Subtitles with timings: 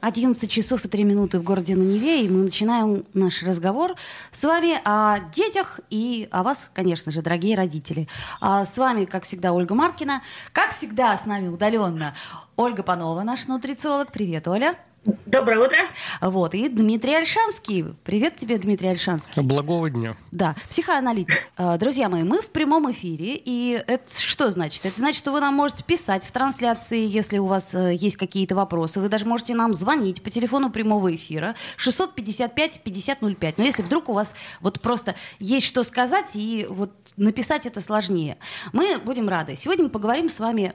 [0.00, 3.94] 11 часов и 3 минуты в городе на и мы начинаем наш разговор
[4.32, 8.08] с вами о детях и о вас, конечно же, дорогие родители.
[8.40, 10.22] А с вами, как всегда, Ольга Маркина.
[10.52, 12.14] Как всегда, с нами удаленно
[12.56, 14.12] Ольга Панова, наш нутрициолог.
[14.12, 14.76] Привет, Оля.
[15.04, 15.78] Доброе утро.
[16.20, 17.86] Вот, и Дмитрий Альшанский.
[18.04, 19.40] Привет тебе, Дмитрий Альшанский.
[19.40, 20.14] Благого дня.
[20.30, 21.48] Да, психоаналитик.
[21.56, 24.84] А, друзья мои, мы в прямом эфире, и это что значит?
[24.84, 28.54] Это значит, что вы нам можете писать в трансляции, если у вас э, есть какие-то
[28.54, 29.00] вопросы.
[29.00, 33.54] Вы даже можете нам звонить по телефону прямого эфира 655-5005.
[33.56, 38.36] Но если вдруг у вас вот просто есть что сказать, и вот написать это сложнее,
[38.74, 39.56] мы будем рады.
[39.56, 40.74] Сегодня мы поговорим с вами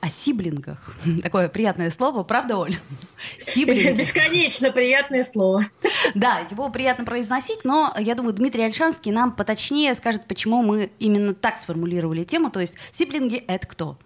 [0.00, 0.96] о сиблингах.
[1.22, 2.76] Такое приятное слово, правда, Оль?
[3.40, 3.92] Сиблинги.
[3.98, 5.62] Бесконечно приятное слово.
[6.14, 11.34] Да, его приятно произносить, но я думаю, Дмитрий Альшанский нам поточнее скажет, почему мы именно
[11.34, 12.50] так сформулировали тему.
[12.50, 13.98] То есть сиблинги— это кто?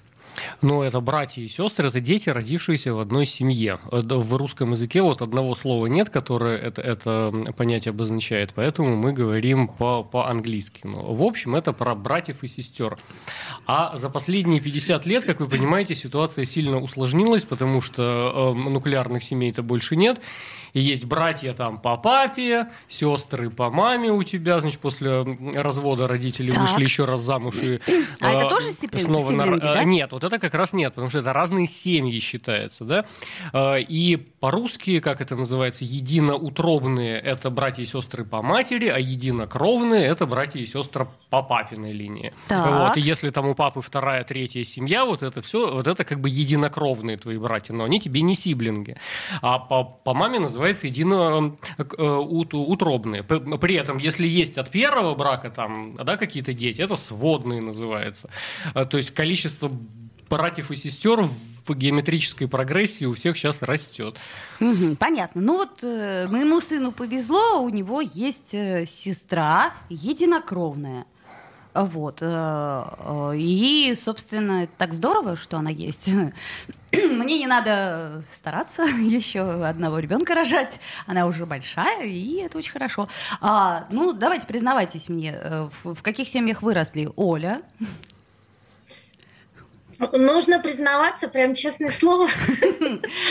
[0.62, 3.80] Ну, это братья и сестры, это дети, родившиеся в одной семье.
[3.90, 9.68] В русском языке вот одного слова нет, которое это, это понятие обозначает, поэтому мы говорим
[9.68, 10.82] по, по-английски.
[10.84, 12.98] Ну, в общем, это про братьев и сестер.
[13.66, 19.22] А за последние 50 лет, как вы понимаете, ситуация сильно усложнилась, потому что э, нуклеарных
[19.22, 20.20] семей-то больше нет.
[20.72, 25.22] И есть братья там по папе, сестры по маме у тебя, значит, после
[25.54, 26.60] развода родители так.
[26.60, 27.80] вышли еще раз замуж и...
[28.20, 29.74] А э, это тоже сиблинги, снова сиблинги, на...
[29.74, 29.84] да?
[29.84, 33.04] Нет, вот это как раз нет, потому что это разные семьи считается, да.
[33.52, 40.04] Э, и по-русски, как это называется, единоутробные– это братья и сестры по матери, а единокровные–
[40.06, 42.32] это братья и сестры по папиной линии.
[42.48, 42.88] Так.
[42.88, 46.20] Вот, и если там у папы вторая, третья семья, вот это все, вот это как
[46.20, 48.96] бы единокровные твои братья, но они тебе не сиблинги.
[49.42, 53.24] А по, по маме называется единоутробные.
[53.28, 58.28] Э, при этом, если есть от первого брака там, да, какие-то дети, это сводные называются.
[58.74, 59.70] Э, то есть количество
[60.30, 64.16] братьев и сестер в геометрической прогрессии у всех сейчас растет.
[64.98, 65.40] Понятно.
[65.42, 71.04] Ну вот э, моему сыну повезло, у него есть э, сестра единокровная.
[71.74, 72.18] Вот.
[72.20, 76.08] Э, э, и, собственно, так здорово, что она есть.
[76.92, 80.80] Мне не надо стараться еще одного ребенка рожать.
[81.06, 83.08] Она уже большая, и это очень хорошо.
[83.40, 87.62] А, ну, давайте признавайтесь мне, э, в, в каких семьях выросли Оля,
[90.12, 92.28] Нужно признаваться, прям честное слово.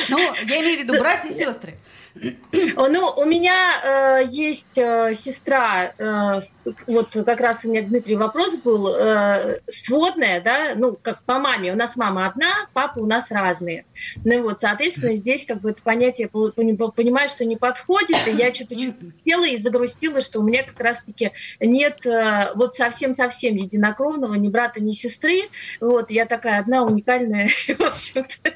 [0.09, 1.75] Ну, я имею в виду братья и сестры.
[2.15, 6.41] Ну, у меня э, есть э, сестра, э,
[6.87, 11.71] вот как раз у меня, Дмитрий, вопрос был, э, сводная, да, ну, как по маме,
[11.71, 13.85] у нас мама одна, папа у нас разные.
[14.25, 18.75] Ну вот, соответственно, здесь как бы это понятие, понимаю, что не подходит, и я что-то
[18.75, 24.49] чуть села и загрустила, что у меня как раз-таки нет э, вот совсем-совсем единокровного ни
[24.49, 25.49] брата, ни сестры,
[25.79, 28.51] вот, я такая одна уникальная, в общем-то,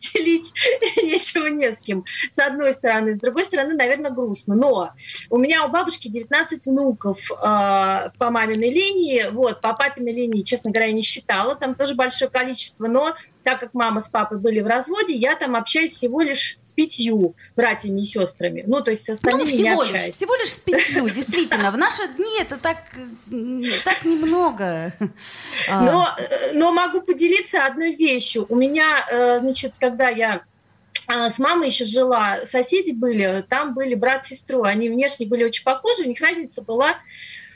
[0.00, 0.52] делить
[0.96, 2.04] нечего не с кем.
[2.30, 4.54] С одной стороны, с другой стороны, наверное, грустно.
[4.54, 4.92] Но
[5.28, 10.70] у меня у бабушки 19 внуков э, по маминой линии, вот, по папиной линии, честно
[10.70, 14.66] говоря, не считала, там тоже большое количество, но так как мама с папой были в
[14.66, 18.64] разводе, я там общаюсь всего лишь с пятью братьями и сестрами.
[18.66, 20.06] Ну, то есть с ну, остальными ну, всего не общаюсь.
[20.06, 21.70] Лишь, всего лишь с пятью, действительно.
[21.70, 22.78] В наши дни это так,
[23.84, 24.92] так немного.
[25.68, 28.46] Но, э, но могу поделиться одной вещью.
[28.48, 30.42] У меня, э, значит, когда я
[31.06, 35.44] а, с мамой еще жила, соседи были, там были брат с сестрой, они внешне были
[35.44, 36.96] очень похожи, у них разница была Э,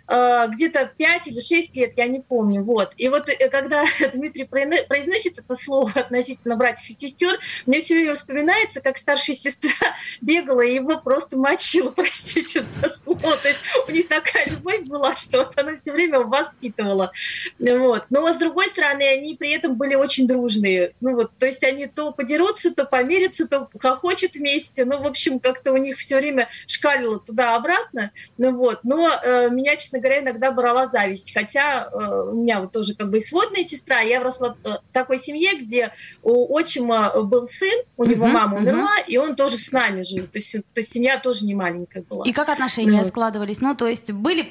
[0.07, 2.63] где-то 5 или 6 лет, я не помню.
[2.63, 2.93] Вот.
[2.97, 3.85] И вот э, когда
[4.15, 9.71] Дмитрий произносит это слово относительно братьев и сестер, мне все время вспоминается, как старшая сестра
[10.21, 13.37] бегала и его просто мочила, простите за слово.
[13.37, 17.13] То есть у них такая любовь была, что вот она все время воспитывала.
[17.59, 18.05] Вот.
[18.11, 20.95] Но с другой стороны, они при этом были очень дружные.
[21.01, 24.85] Ну вот, то есть они то подерутся, то помирятся, то хохочут вместе.
[24.85, 28.13] Ну, в общем, как-то у них все время шкалило туда-обратно.
[28.39, 28.81] Ну вот.
[28.85, 31.33] Но э, меня, честно честно говоря, иногда брала зависть.
[31.35, 34.93] Хотя э, у меня вот тоже как бы и сводная сестра, я росла э, в
[34.93, 35.93] такой семье, где
[36.23, 39.07] у отчима был сын, у него uh-huh, мама умерла, uh-huh.
[39.07, 40.27] и он тоже с нами жил.
[40.27, 42.25] То есть, то есть семья тоже не маленькая была.
[42.25, 43.05] И как отношения ну.
[43.05, 43.61] складывались?
[43.61, 44.51] Ну, то есть были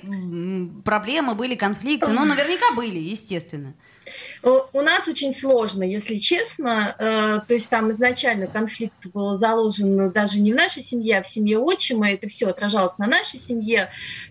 [0.83, 3.73] проблемы, были конфликты, но наверняка были, естественно.
[4.43, 6.95] У нас очень сложно, если честно.
[6.99, 11.27] Э, то есть там изначально конфликт был заложен даже не в нашей семье, а в
[11.27, 12.11] семье отчима.
[12.11, 13.89] Это все отражалось на нашей семье.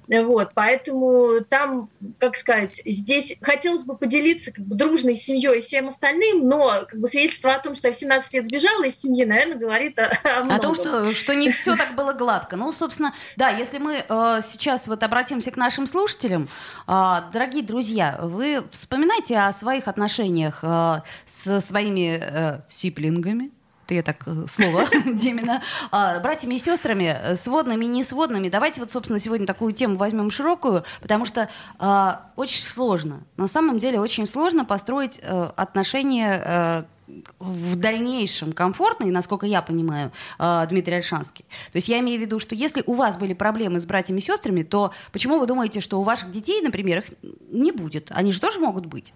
[0.08, 1.88] Вот, поэтому там,
[2.19, 7.00] как сказать, здесь хотелось бы поделиться как бы, дружной семьей и всем остальным, но как
[7.00, 10.10] бы, свидетельство о том, что я в 17 лет сбежала из семьи, наверное, говорит о,
[10.24, 10.58] о многом.
[10.58, 12.56] О том, что, что не все так было гладко.
[12.56, 16.48] Ну, собственно, да, если мы э, сейчас вот обратимся к нашим слушателям,
[16.86, 23.50] э, дорогие друзья, вы вспоминайте о своих отношениях э, с своими э, сиплингами,
[23.92, 28.48] я так э, слово Димина, а, братьями и сестрами, э, сводными и несводными.
[28.48, 31.48] Давайте вот, собственно, сегодня такую тему возьмем широкую, потому что
[31.78, 36.84] а, очень сложно, на самом деле очень сложно построить а, отношения а,
[37.38, 41.44] в дальнейшем комфортные, насколько я понимаю, Дмитрий Альшанский.
[41.70, 44.22] То есть я имею в виду, что если у вас были проблемы с братьями и
[44.22, 47.06] сестрами, то почему вы думаете, что у ваших детей, например, их
[47.50, 48.10] не будет?
[48.12, 49.12] Они же тоже могут быть.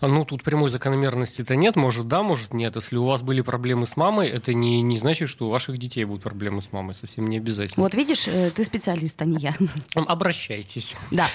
[0.00, 1.76] А, ну, тут прямой закономерности-то нет.
[1.76, 2.76] Может, да, может, нет.
[2.76, 6.04] Если у вас были проблемы с мамой, это не, не значит, что у ваших детей
[6.04, 6.94] будут проблемы с мамой.
[6.94, 7.82] Совсем не обязательно.
[7.82, 9.54] Вот видишь, э, ты специалист, а не я.
[9.94, 10.96] Обращайтесь.
[11.10, 11.28] Да.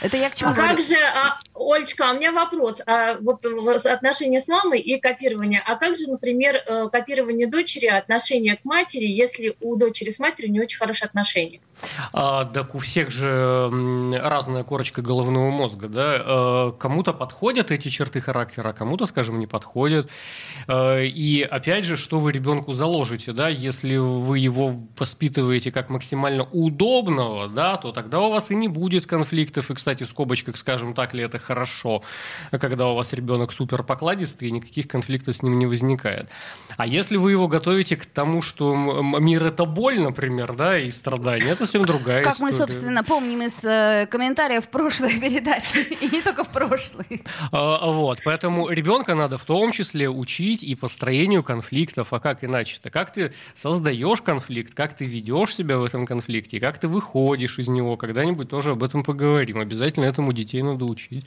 [0.00, 0.76] Это я к чему а говорю.
[0.76, 2.80] как же, а, Олечка, а у меня вопрос.
[2.86, 3.44] А, вот
[3.86, 5.62] отношения с мамой и копирование.
[5.66, 10.52] А как же, например, э, копирование дочери, отношение к матери, если у дочери с матерью
[10.52, 11.60] не очень хорошие отношения?
[12.12, 13.70] А, так у всех же
[14.22, 16.22] разная корочка головного мозга, да.
[16.24, 20.08] Э, кому-то подходят эти черты характера, а кому-то, скажем, не подходят.
[20.68, 26.44] Э, и опять же, что вы ребенку заложите, да, если вы его воспитываете как максимально
[26.44, 29.70] удобного, да, то тогда у вас и не будет конфликтов.
[29.70, 32.02] И, кстати, в скобочках, скажем так ли это хорошо,
[32.50, 36.28] когда у вас ребенок супер покладистый, и никаких конфликтов с ним не возникает.
[36.76, 41.50] А если вы его готовите к тому, что мир это боль, например, да, и страдания,
[41.50, 42.52] это совсем другая Как история.
[42.52, 47.22] мы, собственно, помним из э, комментариев прошлой передачи, и не только в прошлой.
[47.52, 52.90] А, вот, поэтому ребенка надо в том числе учить и построению конфликтов, а как иначе-то?
[52.90, 57.68] Как ты создаешь конфликт, как ты ведешь себя в этом конфликте, как ты выходишь из
[57.68, 59.58] него, когда-нибудь тоже об этом поговорим.
[59.58, 61.26] Обязательно этому детей надо учить.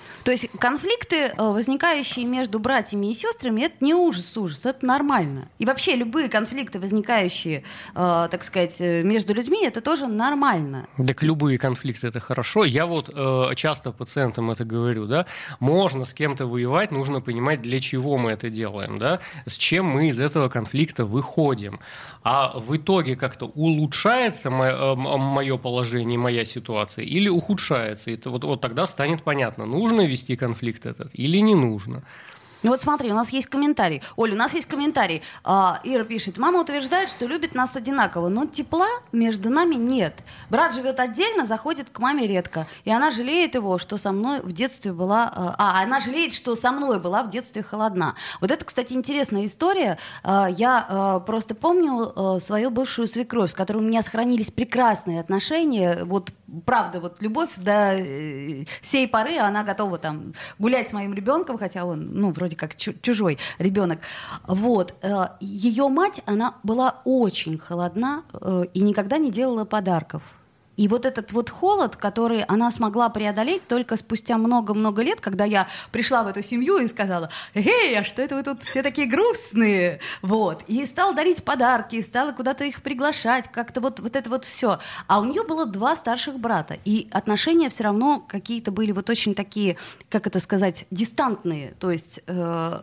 [0.23, 5.47] То есть конфликты, э, возникающие между братьями и сестрами, это не ужас, ужас, это нормально.
[5.59, 7.63] И вообще любые конфликты, возникающие,
[7.95, 10.87] э, так сказать, э, между людьми, это тоже нормально.
[10.97, 12.65] Так любые конфликты это хорошо.
[12.65, 13.11] Я вот
[13.55, 15.25] часто пациентам это говорю, да,
[15.59, 20.09] можно с кем-то воевать, нужно понимать, для чего мы это делаем, да, с чем мы
[20.09, 21.79] из этого конфликта выходим.
[22.23, 28.11] А в итоге как-то улучшается мое положение, моя ситуация или ухудшается.
[28.11, 32.03] Это вот, вот тогда станет понятно, нужно вести конфликт этот или не нужно.
[32.63, 34.03] Ну вот смотри, у нас есть комментарий.
[34.15, 35.23] Оля, у нас есть комментарий.
[35.43, 40.23] А, Ира пишет, мама утверждает, что любит нас одинаково, но тепла между нами нет.
[40.49, 42.67] Брат живет отдельно, заходит к маме редко.
[42.85, 45.31] И она жалеет его, что со мной в детстве была...
[45.35, 48.15] А, а она жалеет, что со мной была в детстве холодна.
[48.41, 49.97] Вот это, кстати, интересная история.
[50.23, 56.03] А, я а, просто помню свою бывшую свекровь, с которой у меня сохранились прекрасные отношения.
[56.03, 56.31] Вот
[56.65, 61.85] правда, вот любовь до э, сей поры, она готова там гулять с моим ребенком, хотя
[61.85, 63.99] он, ну, вроде как чужой ребенок.
[64.47, 64.93] Вот.
[65.01, 70.21] Э, Ее мать, она была очень холодна э, и никогда не делала подарков.
[70.81, 75.67] И вот этот вот холод, который она смогла преодолеть только спустя много-много лет, когда я
[75.91, 79.99] пришла в эту семью и сказала, «Эй, а что это вы тут все такие грустные?»
[80.23, 80.63] Вот.
[80.65, 84.79] И стала дарить подарки, и стала куда-то их приглашать, как-то вот, вот это вот все.
[85.05, 89.35] А у нее было два старших брата, и отношения все равно какие-то были вот очень
[89.35, 89.77] такие,
[90.09, 91.75] как это сказать, дистантные.
[91.79, 92.81] То есть, э,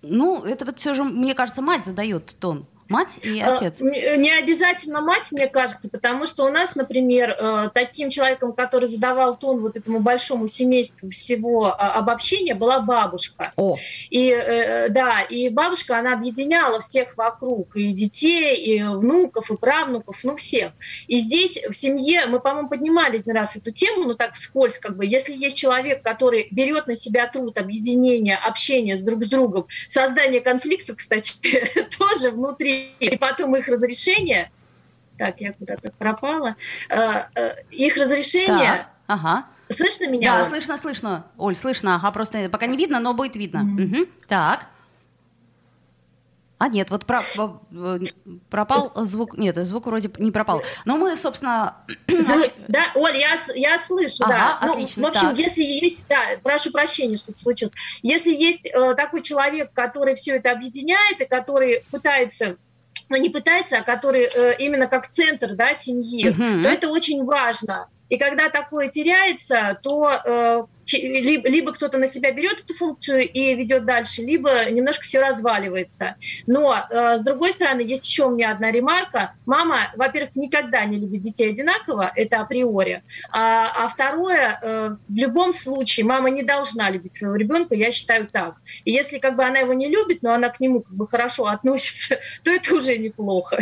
[0.00, 3.80] ну, это вот все же, мне кажется, мать задает тон Мать и э, отец?
[3.80, 9.36] Не обязательно мать, мне кажется, потому что у нас, например, э, таким человеком, который задавал
[9.36, 13.52] тон вот этому большому семейству всего а, обобщения, была бабушка.
[13.56, 13.78] О.
[14.10, 20.20] И э, да, и бабушка, она объединяла всех вокруг, и детей, и внуков, и правнуков,
[20.22, 20.72] ну всех.
[21.06, 24.96] И здесь в семье, мы, по-моему, поднимали один раз эту тему, ну так вскользь, как
[24.96, 29.66] бы, если есть человек, который берет на себя труд объединения, общения с друг с другом,
[29.88, 31.34] создание конфликтов, кстати,
[31.98, 34.50] тоже внутри и потом их разрешение,
[35.18, 36.56] так, я куда-то пропала,
[36.88, 36.96] э,
[37.34, 38.78] э, их разрешение...
[38.78, 39.46] Так, ага.
[39.70, 40.38] Слышно меня?
[40.38, 41.26] Да, слышно, слышно.
[41.38, 41.96] Оль, слышно.
[41.96, 43.58] Ага, просто пока не видно, но будет видно.
[43.58, 44.02] Mm-hmm.
[44.02, 44.10] Угу.
[44.28, 44.66] Так.
[46.58, 47.22] А нет, вот про,
[48.48, 49.36] пропал звук.
[49.36, 50.62] Нет, звук вроде не пропал.
[50.84, 51.76] Но мы, собственно...
[52.68, 54.70] Да, Оль, я, я слышу, ага, да.
[54.70, 55.38] Отлично, ну, в общем, так.
[55.38, 56.06] если есть...
[56.08, 57.74] Да, прошу прощения, что случилось.
[58.02, 62.56] Если есть э, такой человек, который все это объединяет и который пытается
[63.10, 66.62] не пытается, а который э, именно как центр да, семьи, uh-huh.
[66.62, 67.88] то это очень важно.
[68.08, 73.54] И когда такое теряется, то э, либо, либо кто-то на себя берет эту функцию и
[73.54, 76.16] ведет дальше, либо немножко все разваливается.
[76.46, 79.34] Но, э, с другой стороны, есть еще у меня одна ремарка.
[79.46, 83.02] Мама, во-первых, никогда не любит детей одинаково, это априори.
[83.30, 88.26] А, а второе, э, в любом случае, мама не должна любить своего ребенка, я считаю
[88.26, 88.56] так.
[88.84, 91.46] И если как бы она его не любит, но она к нему как бы хорошо
[91.46, 93.58] относится, то это уже неплохо.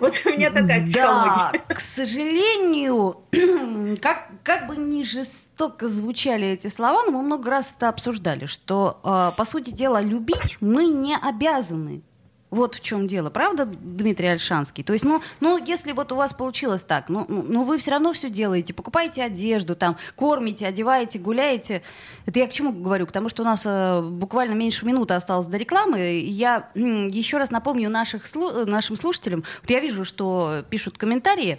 [0.00, 1.62] Вот у меня такая психология.
[1.68, 3.18] Да, к сожалению,
[4.00, 9.00] как, как бы ни жестоко звучали эти слова, но мы много раз это обсуждали, что,
[9.04, 12.02] э, по сути дела, любить мы не обязаны.
[12.50, 14.82] Вот в чем дело, правда, Дмитрий Альшанский?
[14.82, 17.90] То есть, ну, ну, если вот у вас получилось так, ну, ну, ну вы все
[17.90, 21.82] равно все делаете, покупаете одежду, там, кормите, одеваете, гуляете.
[22.24, 23.06] Это я к чему говорю?
[23.06, 26.20] К тому, что у нас э, буквально меньше минуты осталось до рекламы.
[26.20, 31.58] Я э, еще раз напомню наших, нашим слушателям, вот я вижу, что пишут комментарии,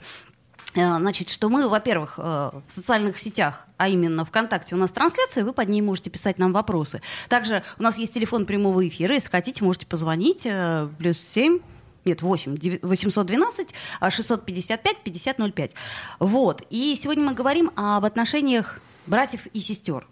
[0.74, 5.54] значит, что мы, во-первых, э, в социальных сетях, а именно ВКонтакте у нас трансляция, вы
[5.54, 7.02] под ней можете писать нам вопросы.
[7.28, 11.60] Также у нас есть телефон прямого эфира, если хотите, можете позвонить, э, плюс 7
[12.06, 13.74] нет, 8, 812
[14.10, 15.72] 655 5005.
[16.20, 16.64] Вот.
[16.70, 20.08] И сегодня мы говорим об отношениях братьев и сестер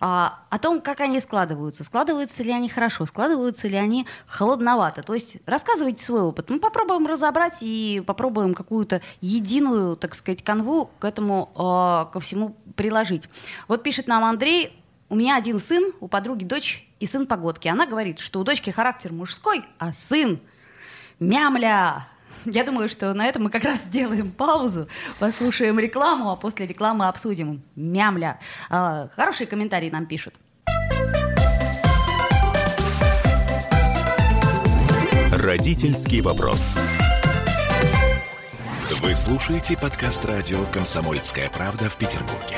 [0.00, 1.84] а, о том, как они складываются.
[1.84, 5.02] Складываются ли они хорошо, складываются ли они холодновато.
[5.02, 6.50] То есть рассказывайте свой опыт.
[6.50, 12.56] Мы попробуем разобрать и попробуем какую-то единую, так сказать, канву к этому, э, ко всему
[12.76, 13.28] приложить.
[13.68, 17.68] Вот пишет нам Андрей, у меня один сын, у подруги дочь и сын погодки.
[17.68, 20.40] Она говорит, что у дочки характер мужской, а сын
[21.20, 22.08] мямля,
[22.44, 24.88] я думаю, что на этом мы как раз сделаем паузу,
[25.18, 27.62] послушаем рекламу, а после рекламы обсудим.
[27.76, 28.38] Мямля.
[28.70, 30.34] А, хорошие комментарии нам пишут.
[35.30, 36.76] Родительский вопрос.
[39.02, 42.56] Вы слушаете подкаст радио «Комсомольская правда» в Петербурге.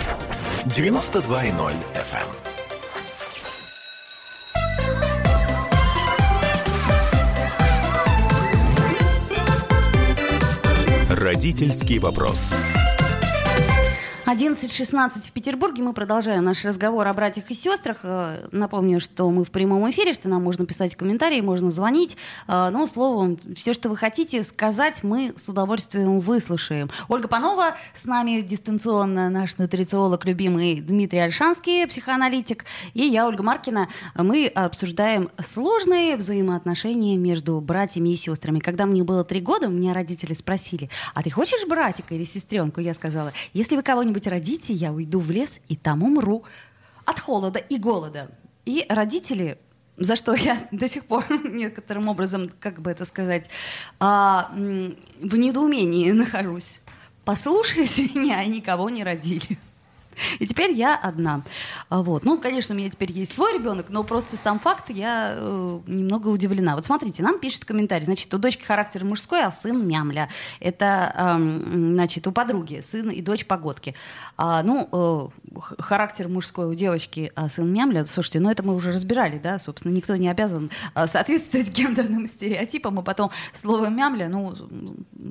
[0.67, 2.46] 92.0 FM.
[11.27, 12.55] Родительский вопрос.
[14.27, 15.85] 11.16 в Петербурге.
[15.85, 17.99] Мы продолжаем наш разговор о братьях и сестрах.
[18.03, 22.17] Э, напомню, что мы в прямом эфире, что нам можно писать комментарии, можно звонить.
[22.49, 26.91] Ну, словом, все, что вы хотите сказать, мы с удовольствием выслушаем.
[27.09, 32.65] Ольга Панова с нами дистанционно, наш нутрициолог любимый Дмитрий Альшанский, психоаналитик,
[32.95, 33.89] и я, Ольга Маркина.
[34.17, 38.59] Мы обсуждаем сложные взаимоотношения между братьями и сестрами.
[38.59, 42.81] Когда мне было три года, меня родители спросили, а ты хочешь братика или сестренку?
[42.81, 46.45] Я сказала, если вы кого-нибудь кого-нибудь родите, я уйду в лес и там умру
[47.05, 48.31] от холода и голода.
[48.65, 49.59] И родители
[49.99, 53.51] за что я до сих пор некоторым образом, как бы это сказать,
[54.01, 56.81] а, в недоумении нахожусь.
[57.25, 59.59] Послушались меня, и никого не родили.
[60.39, 61.43] И теперь я одна.
[61.89, 62.25] А, вот.
[62.25, 66.29] Ну, конечно, у меня теперь есть свой ребенок, но просто сам факт я э, немного
[66.29, 66.75] удивлена.
[66.75, 68.05] Вот смотрите, нам пишет комментарий.
[68.05, 70.29] Значит, у дочки характер мужской, а сын мямля.
[70.61, 73.95] Это, э, значит, у подруги сын и дочь погодки.
[74.37, 78.05] А, ну, э, характер мужской у девочки, а сын мямля.
[78.05, 82.99] Слушайте, ну это мы уже разбирали, да, собственно, никто не обязан э, соответствовать гендерным стереотипам,
[82.99, 84.55] а потом слово мямля, ну,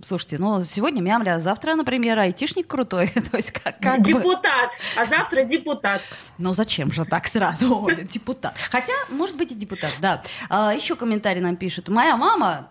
[0.03, 3.07] слушайте, ну, сегодня мямля, а завтра, например, айтишник крутой.
[3.31, 6.01] То есть как, как Депутат а завтра депутат.
[6.37, 8.57] Ну зачем же так сразу, Оля, депутат?
[8.71, 10.21] Хотя, может быть, и депутат, да.
[10.49, 11.87] А, еще комментарий нам пишут.
[11.89, 12.69] Моя мама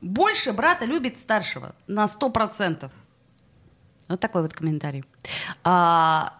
[0.00, 2.92] больше брата любит старшего на сто процентов.
[4.08, 5.04] Вот такой вот комментарий.
[5.64, 6.34] А,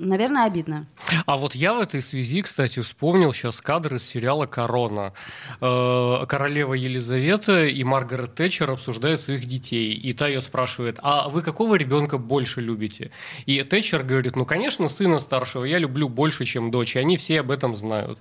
[0.00, 0.86] наверное, обидно.
[1.26, 5.12] А вот я в этой связи, кстати, вспомнил сейчас кадры из сериала «Корона».
[5.60, 9.92] Э, королева Елизавета и Маргарет Тэтчер обсуждают своих детей.
[9.94, 13.10] И та ее спрашивает, а вы какого ребенка больше любите?
[13.46, 16.96] И Тэтчер говорит, ну, конечно, сына старшего я люблю больше, чем дочь.
[16.96, 18.18] И они все об этом знают.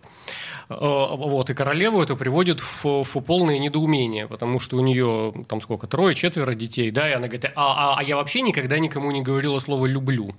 [0.70, 5.62] Э, вот, и королеву это приводит в, в полное недоумение, потому что у нее там
[5.62, 9.12] сколько, трое, четверо детей, да, и она говорит, а, а, а я вообще никогда никому
[9.12, 10.36] не говорила слово «люблю».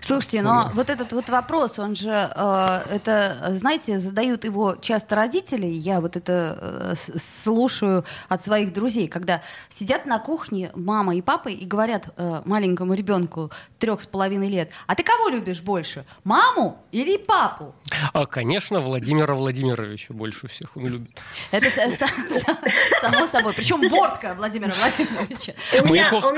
[0.00, 5.66] Слушайте, но вот этот вот вопрос, он же, э, это, знаете, задают его часто родители.
[5.66, 11.48] Я вот это э, слушаю от своих друзей, когда сидят на кухне мама и папа
[11.48, 16.78] и говорят э, маленькому ребенку трех с половиной лет, а ты кого любишь больше, маму
[16.92, 17.74] или папу?
[18.12, 21.10] А, конечно, Владимира Владимировича больше всех он любит.
[21.50, 21.70] Это
[23.00, 23.52] само собой.
[23.54, 25.52] Причем бортка Владимира Владимировича.
[25.82, 25.86] У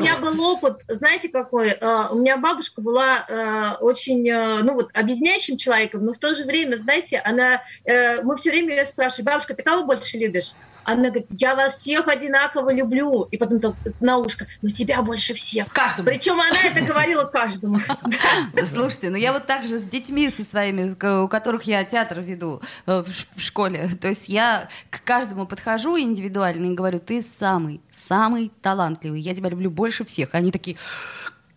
[0.00, 1.70] меня был опыт, знаете какой?
[1.70, 6.34] Э, у меня бабушка была э, очень, э, ну вот, объединяющим человеком, но в то
[6.34, 10.52] же время, знаете, она, мы все время ее спрашиваем, бабушка, ты кого больше любишь?
[10.84, 13.24] Она говорит, я вас всех одинаково люблю.
[13.24, 15.72] И потом то на ушко, но тебя больше всех.
[15.72, 16.08] Каждому.
[16.08, 17.80] Причем она это говорила каждому.
[18.66, 22.62] Слушайте, ну я вот так же с детьми со своими, у которых я театр веду
[22.86, 23.04] э,
[23.36, 23.90] в школе.
[24.00, 29.20] То есть я к каждому подхожу индивидуально и говорю, ты самый, самый талантливый.
[29.20, 30.34] Я тебя люблю больше всех.
[30.34, 30.76] Они такие,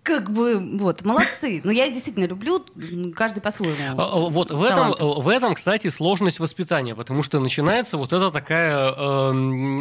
[0.04, 1.62] как бы, вот, молодцы.
[1.64, 2.64] Но я действительно люблю,
[3.16, 3.76] каждый по-своему.
[3.98, 8.30] А, а, вот в этом, в этом, кстати, сложность воспитания, потому что начинается вот эта
[8.30, 9.32] такая э,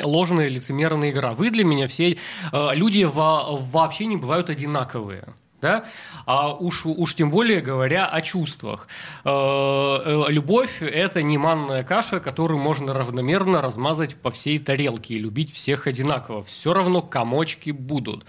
[0.04, 1.32] ложная лицемерная игра.
[1.32, 2.12] Вы для меня все
[2.52, 5.84] э, люди во, вообще не бывают одинаковые да?
[6.26, 8.88] а уж, уж тем более говоря о чувствах.
[9.24, 15.18] Э, э, любовь– это не манная каша, которую можно равномерно размазать по всей тарелке и
[15.18, 16.42] любить всех одинаково.
[16.42, 18.26] Все равно комочки будут.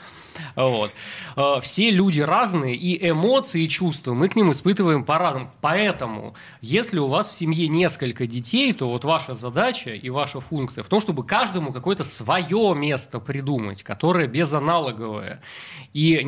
[0.55, 0.91] Вот.
[1.35, 5.51] Э, все люди разные, и эмоции, и чувства мы к ним испытываем по-разному.
[5.61, 10.83] Поэтому, если у вас в семье несколько детей, то вот ваша задача и ваша функция
[10.83, 15.41] в том, чтобы каждому какое-то свое место придумать, которое безаналоговое
[15.93, 16.21] и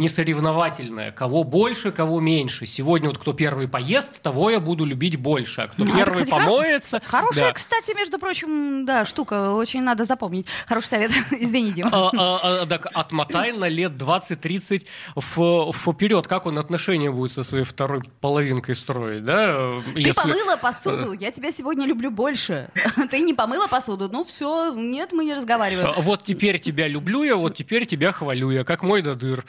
[0.96, 1.12] несоревновательное.
[1.12, 2.66] Кого больше, кого меньше.
[2.66, 5.62] Сегодня вот кто первый поест, того я буду любить больше.
[5.62, 7.02] А кто ну, первый это, кстати, помоется...
[7.06, 7.54] Хорошая, да.
[7.54, 9.52] кстати, между прочим, да, штука.
[9.52, 10.48] Очень надо запомнить.
[10.68, 11.12] Хороший совет.
[11.32, 11.90] Извини, Дима.
[11.92, 14.86] А, а, а, так отмотай на лет 20-30
[15.18, 16.28] вперед.
[16.28, 19.82] Как он отношения будет со своей второй половинкой строить, да?
[19.94, 20.22] Ты Если...
[20.22, 22.70] помыла посуду, я тебя сегодня люблю больше.
[23.12, 25.94] Ты не помыла посуду, ну все, нет, мы не разговариваем.
[25.98, 29.46] Вот теперь тебя люблю я, вот теперь тебя хвалю я, как мой додыр.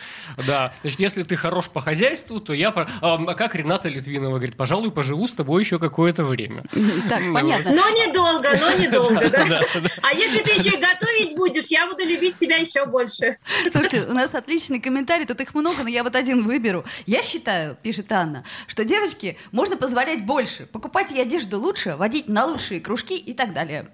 [0.47, 4.91] Да, значит, если ты хорош по хозяйству, то я, а, как Рената Литвинова говорит, пожалуй,
[4.91, 6.65] поживу с тобой еще какое-то время.
[7.09, 7.73] Так, понятно.
[7.73, 9.63] Но недолго, но недолго, да?
[10.03, 13.39] А если ты еще и готовить будешь, я буду любить тебя еще больше.
[13.71, 16.85] Слушайте, у нас отличный комментарий, тут их много, но я вот один выберу.
[17.07, 22.47] Я считаю, пишет Анна, что девочке можно позволять больше, покупать ей одежду лучше, водить на
[22.47, 23.89] лучшие кружки и так далее.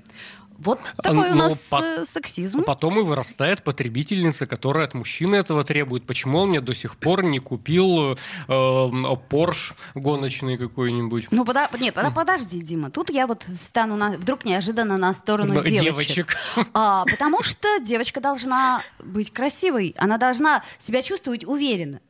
[0.65, 2.63] Вот такой у нас по- э, сексизм.
[2.65, 6.05] Потом и вырастает потребительница, которая от мужчины этого требует.
[6.07, 8.17] Почему он мне до сих пор не купил
[8.49, 11.29] э, Порш гоночный какой-нибудь?
[11.31, 12.91] Ну, пода- нет, пода- подожди, Дима.
[12.91, 15.83] Тут я вот стану на, вдруг неожиданно на сторону девочек.
[15.83, 16.37] девочек.
[16.75, 19.95] А, потому что девочка должна быть красивой.
[19.99, 22.01] Она должна себя чувствовать уверенно.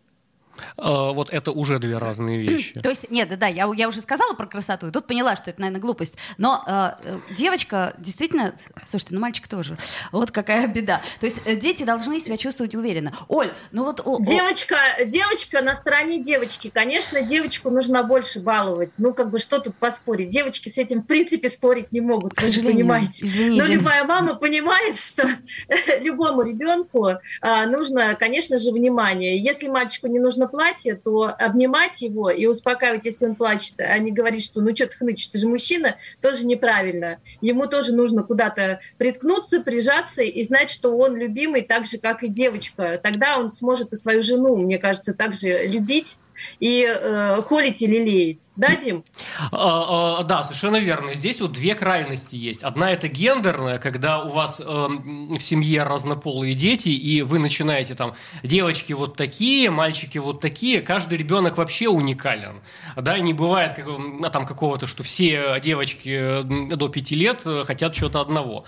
[0.77, 2.81] А, вот это уже две разные вещи.
[2.81, 5.61] То есть, нет, да, я, я уже сказала про красоту, и тут поняла, что это,
[5.61, 6.15] наверное, глупость.
[6.39, 8.55] Но э, девочка действительно...
[8.87, 9.79] Слушайте, ну мальчик тоже.
[10.11, 11.01] Вот какая беда.
[11.21, 13.13] То есть э, дети должны себя чувствовать уверенно.
[13.29, 14.01] Оль, ну вот...
[14.05, 16.71] О, девочка, девочка на стороне девочки.
[16.73, 18.91] Конечно, девочку нужно больше баловать.
[18.99, 20.29] Ну, как бы, что тут поспорить?
[20.29, 23.25] Девочки с этим, в принципе, спорить не могут, К вы же понимаете.
[23.25, 23.63] Извините.
[23.63, 25.29] Но любая мама понимает, что
[26.01, 29.43] любому ребенку э, нужно, конечно же, внимание.
[29.43, 34.13] Если мальчику не нужно платье, то обнимать его и успокаивать, если он плачет, а не
[34.13, 37.19] говорить, что ну что ты хнычешь, ты же мужчина, тоже неправильно.
[37.41, 42.29] Ему тоже нужно куда-то приткнуться, прижаться и знать, что он любимый так же, как и
[42.29, 43.01] девочка.
[43.03, 46.19] Тогда он сможет и свою жену, мне кажется, также любить
[46.61, 48.49] и э, холить или лелеять.
[48.57, 49.05] Да, Дим?
[49.51, 51.15] А, а, да, совершенно верно.
[51.15, 52.63] Здесь вот две крайности есть.
[52.63, 58.15] Одна это гендерная, когда у вас э, в семье разнополые дети, и вы начинаете там
[58.43, 60.81] девочки вот такие, мальчики вот такие.
[60.81, 62.61] Каждый ребенок вообще уникален.
[62.97, 67.95] Да, не бывает как, а, там какого-то, что все девочки до пяти лет э, хотят
[67.95, 68.65] чего-то одного.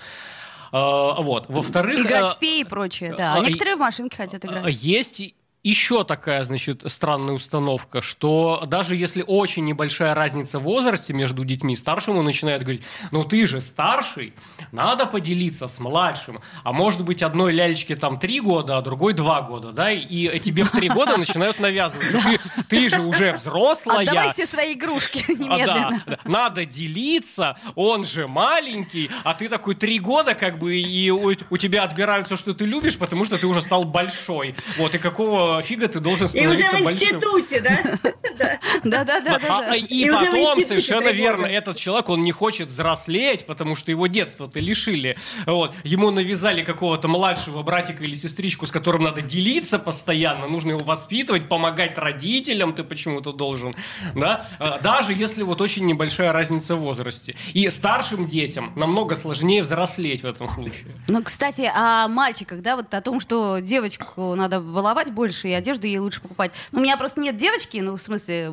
[0.73, 1.45] Вот.
[1.49, 2.01] Во-вторых...
[2.01, 3.35] Играть в феи и прочее, да.
[3.35, 4.75] А некоторые в машинке хотят играть.
[4.75, 5.23] Есть
[5.65, 11.75] еще такая, значит, странная установка, что даже если очень небольшая разница в возрасте между детьми,
[11.75, 14.35] старшему начинает говорить, ну ты же старший,
[14.73, 19.41] надо поделиться с младшим, а может быть одной лялечке там три года, а другой два
[19.41, 24.01] года, да, и тебе в три года начинают навязывать, ты, ты же уже взрослая.
[24.01, 26.03] Отдавай все свои игрушки немедленно.
[26.07, 31.11] А, да, надо делиться, он же маленький, а ты такой три года как бы, и
[31.11, 34.55] у, у тебя отбирают все, что ты любишь, потому что ты уже стал большой.
[34.77, 36.79] Вот, и какого фига ты должен становиться большим?
[36.79, 38.59] И уже в институте, да?
[38.85, 39.75] Да-да-да.
[39.77, 45.17] И потом, совершенно верно, этот человек, он не хочет взрослеть, потому что его детство-то лишили.
[45.47, 45.75] Вот.
[45.85, 51.49] Ему навязали какого-то младшего братика или сестричку, с которым надо делиться постоянно, нужно его воспитывать,
[51.49, 53.75] помогать родителям ты почему-то должен.
[54.15, 54.47] Да?
[54.59, 57.35] А, даже если вот очень небольшая разница в возрасте.
[57.53, 60.95] И старшим детям намного сложнее взрослеть в этом случае.
[61.09, 65.87] Ну, кстати, о мальчиках, да, вот о том, что девочку надо баловать больше, и одежду
[65.87, 66.53] ей лучше покупать.
[66.73, 68.49] Ну, у меня просто нет девочки, ну, в смысле,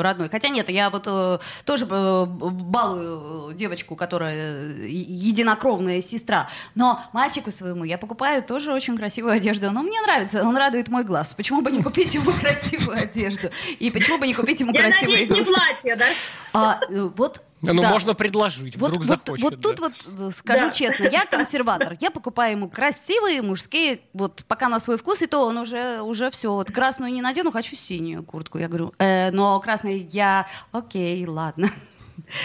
[0.00, 0.28] родной.
[0.28, 6.48] Хотя нет, я вот э, тоже э, балую девочку, которая э, единокровная сестра.
[6.74, 9.70] Но мальчику своему я покупаю тоже очень красивую одежду.
[9.70, 11.34] Но мне нравится, он радует мой глаз.
[11.34, 13.50] Почему бы не купить ему красивую одежду?
[13.78, 15.16] И почему бы не купить ему красивую...
[15.16, 16.06] Я надеюсь, не платье, да?
[16.52, 16.80] А,
[17.16, 17.90] вот Ну, Да.
[17.90, 19.42] можно предложить, Вот, вдруг вот, захочет.
[19.42, 19.82] вот тут да.
[19.82, 20.70] вот э, скажу Да.
[20.72, 21.96] честно, я консерватор.
[22.00, 26.30] Я покупаю ему красивые мужские, вот пока на свой вкус, и то он уже, уже
[26.30, 26.52] все.
[26.52, 28.58] Вот красную не надену, хочу синюю куртку.
[28.58, 30.46] Я говорю, «Э, но красный я...
[30.72, 31.68] Окей, ладно.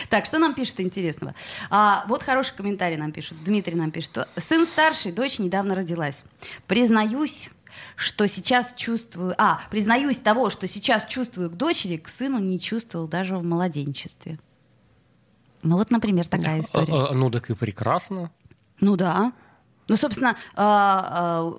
[0.09, 1.33] Так, что нам пишет интересного?
[1.69, 3.43] А, вот хороший комментарий нам пишет.
[3.43, 4.11] Дмитрий нам пишет.
[4.11, 6.23] что Сын старший, дочь недавно родилась.
[6.67, 7.49] Признаюсь,
[7.95, 9.33] что сейчас чувствую...
[9.37, 14.37] А, признаюсь того, что сейчас чувствую к дочери, к сыну не чувствовал даже в младенчестве.
[15.63, 16.93] Ну вот, например, такая история.
[16.93, 18.31] А, а, ну так и прекрасно.
[18.81, 19.31] Ну да.
[19.89, 21.51] Ну, собственно, а,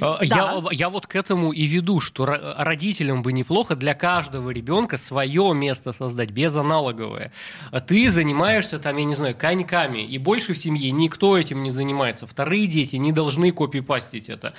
[0.00, 0.62] а, А, Я, да.
[0.72, 5.54] я вот к этому и веду, что ро- родителям бы неплохо для каждого ребенка свое
[5.54, 7.32] место создать, безаналоговое.
[7.86, 12.26] Ты занимаешься там, я не знаю, коньками, и больше в семье никто этим не занимается.
[12.26, 14.52] Вторые дети не должны копипастить это.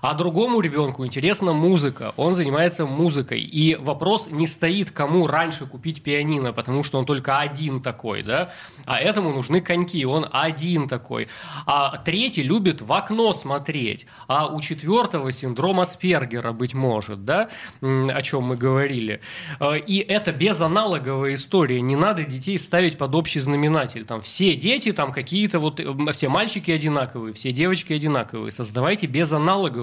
[0.00, 3.40] А другому ребенку интересна музыка, он занимается музыкой.
[3.40, 8.52] И вопрос не стоит, кому раньше купить пианино, потому что он только один такой, да?
[8.84, 11.28] А этому нужны коньки, он один такой.
[11.66, 14.06] А третий любит в окно смотреть.
[14.26, 17.48] А у четвертого синдром Аспергера, быть может, да?
[17.80, 19.20] О чем мы говорили.
[19.60, 21.80] Э, И это безаналоговая история.
[21.80, 24.04] Не надо детей ставить под общий знаменатель.
[24.04, 28.50] Там все дети, там какие-то вот, э, все мальчики одинаковые, все девочки одинаковые.
[28.50, 29.06] Создавайте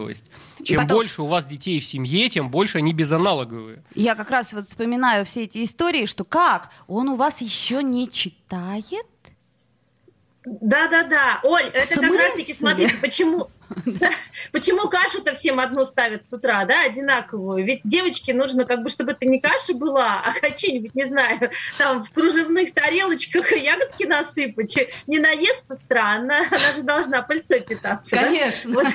[0.05, 0.25] безаналоговость.
[0.63, 3.83] Чем потом- больше у вас детей в семье, тем больше они безаналоговые.
[3.93, 6.69] я как раз вот вспоминаю все эти истории, что как?
[6.87, 9.05] Он у вас еще не читает?
[10.45, 11.39] Да-да-да.
[11.43, 12.53] Оль, это как раз-таки, смысле?
[12.53, 13.49] смотрите, почему...
[14.51, 17.65] Почему кашу-то всем одну ставят с утра, да, одинаковую?
[17.65, 22.03] Ведь девочке нужно, как бы, чтобы это не каша была, а какие-нибудь, не знаю, там
[22.03, 24.77] в кружевных тарелочках ягодки насыпать.
[25.07, 28.15] Не наестся странно, она же должна пыльцой питаться.
[28.15, 28.23] да?
[28.23, 28.73] Конечно.
[28.73, 28.87] Вот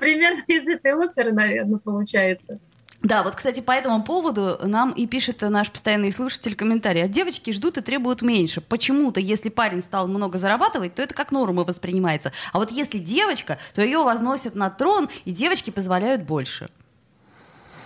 [0.00, 2.58] примерно из этой оперы, наверное, получается.
[3.02, 7.02] Да, вот, кстати, по этому поводу нам и пишет наш постоянный слушатель комментарий.
[7.02, 8.60] А девочки ждут и требуют меньше.
[8.60, 12.32] Почему-то, если парень стал много зарабатывать, то это как норма воспринимается.
[12.52, 16.70] А вот если девочка, то ее возносят на трон, и девочки позволяют больше.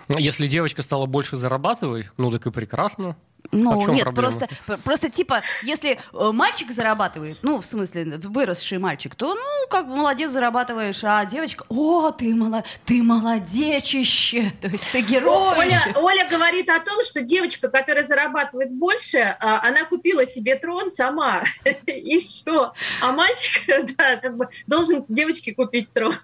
[0.09, 3.17] Если девочка стала больше зарабатывать, ну так и прекрасно.
[3.53, 4.13] Ну, А нет, проблема?
[4.13, 4.49] просто,
[4.85, 9.97] просто типа, если э, мальчик зарабатывает, ну, в смысле, выросший мальчик, то, ну, как бы
[9.97, 15.59] молодец зарабатываешь, а девочка, о, ты, мало, ты молодечище, то есть ты герой.
[15.59, 20.91] Оля, Оля говорит о том, что девочка, которая зарабатывает больше, а, она купила себе трон
[20.93, 21.43] сама,
[21.87, 22.73] и все.
[23.01, 23.63] А мальчик,
[23.97, 26.15] да, как бы должен девочке купить трон,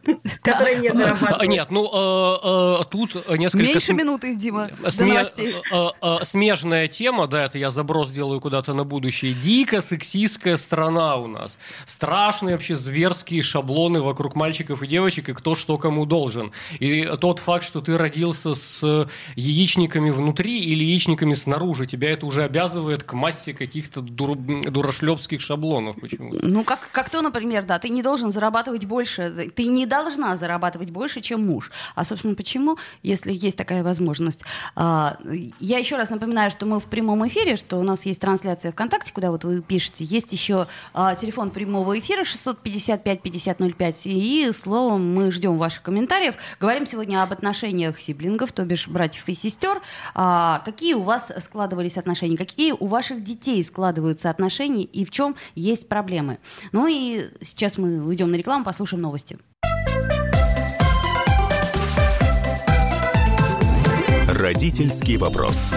[0.42, 1.48] который не зарабатывает.
[1.48, 3.64] Нет, ну э, э, тут несколько...
[3.64, 9.34] Меньше минуты, Дима, смежная тема, да, это я заброс делаю куда-то на будущее.
[9.34, 11.58] Дико сексистская страна у нас.
[11.86, 16.52] Страшные вообще зверские шаблоны вокруг мальчиков и девочек, и кто что кому должен.
[16.80, 22.44] И тот факт, что ты родился с яичниками внутри или яичниками снаружи, тебя это уже
[22.44, 24.36] обязывает к массе каких-то дур-
[24.70, 26.44] дурашлепских шаблонов почему-то.
[26.44, 30.90] Ну, как, как то, например, да, ты не должен зарабатывать больше, ты не должна зарабатывать
[30.90, 31.70] больше, чем муж.
[31.94, 34.40] А, собственно, почему, если есть такая возможность?
[34.74, 35.16] А,
[35.60, 39.14] я еще раз напоминаю, что мы в прямом эфире, что у нас есть трансляция ВКонтакте,
[39.14, 40.04] куда вот вы пишете.
[40.04, 43.94] Есть еще а, телефон прямого эфира 655-5005.
[44.04, 46.34] И, словом, мы ждем ваших комментариев.
[46.60, 49.80] Говорим сегодня об отношениях сиблингов, то бишь братьев и сестер.
[50.14, 52.36] А, какие у вас складывались отношения?
[52.36, 54.84] Какие у ваших детей складываются отношения?
[54.84, 56.40] И в чем есть проблемы?
[56.72, 59.38] Ну и сейчас мы уйдем на рекламу, послушаем новости.
[64.28, 65.72] Родительский вопрос.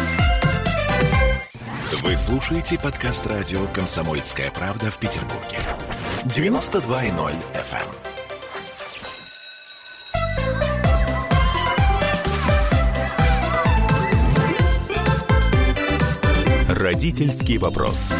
[2.05, 5.57] Вы слушаете подкаст радио «Комсомольская правда» в Петербурге.
[6.25, 7.89] 92.0 FM.
[16.79, 18.13] Родительский вопрос.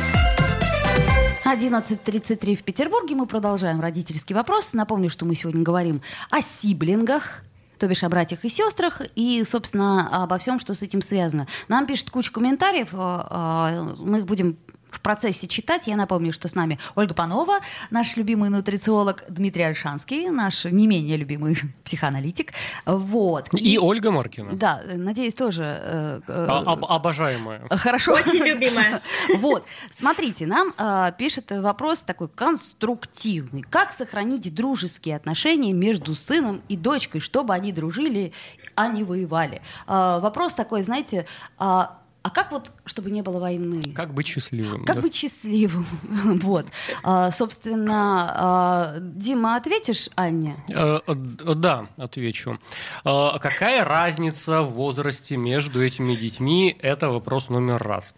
[1.45, 3.13] 11.33 в Петербурге.
[3.13, 4.73] Мы продолжаем родительский вопрос.
[4.73, 7.43] Напомню, что мы сегодня говорим о сиблингах,
[7.77, 11.47] то бишь о братьях и сестрах, и, собственно, обо всем, что с этим связано.
[11.67, 12.89] Нам пишут кучу комментариев.
[12.93, 14.57] э, э, Мы их будем
[14.95, 15.87] в процессе читать.
[15.87, 17.59] Я напомню, что с нами Ольга Панова,
[17.91, 22.53] наш любимый нутрициолог, Дмитрий Альшанский, наш не менее любимый психоаналитик.
[22.85, 23.49] Вот.
[23.53, 24.53] И Ольга Маркина.
[24.53, 25.63] Да, надеюсь, тоже...
[25.63, 27.67] э, э, А- об- обожаемая.
[27.69, 28.13] Хорошо.
[28.13, 29.01] Очень любимая.
[29.37, 33.61] Вот, смотрите, нам э, пишет вопрос такой конструктивный.
[33.63, 38.31] Как сохранить дружеские отношения между сыном и дочкой, чтобы они дружили,
[38.75, 39.61] а не воевали?
[39.87, 41.25] Э, вопрос такой, знаете,
[41.57, 43.93] а А как вот, чтобы не было войны?
[43.93, 44.83] Как быть счастливым?
[44.83, 45.01] Как да?
[45.03, 45.85] быть счастливым?
[46.41, 46.65] вот.
[47.03, 50.55] А, собственно, а, Дима, ответишь Анне?
[50.73, 52.57] Э, да, отвечу.
[53.03, 56.75] Э, какая разница в возрасте между этими детьми?
[56.79, 58.15] Это вопрос номер раз.